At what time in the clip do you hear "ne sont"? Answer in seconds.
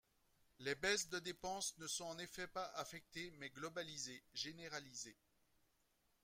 1.77-2.05